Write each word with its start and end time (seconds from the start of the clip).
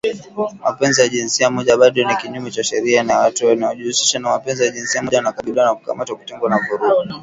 Mapenzi 0.63 1.01
ya 1.01 1.07
jinsia 1.07 1.49
moja 1.51 1.77
bado 1.77 2.03
ni 2.07 2.15
kinyume 2.15 2.51
cha 2.51 2.63
sheria 2.63 3.03
na 3.03 3.17
watu 3.17 3.45
wanaojihusisha 3.45 4.19
na 4.19 4.29
mapenzi 4.29 4.63
ya 4.63 4.71
jinsia 4.71 5.01
moja 5.03 5.17
wanakabiliwa 5.17 5.65
na 5.65 5.75
kukamatwa, 5.75 6.15
kutengwa 6.15 6.49
na 6.49 6.57
vurugu 6.57 7.13